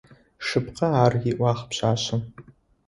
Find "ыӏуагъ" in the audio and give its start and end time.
1.31-1.61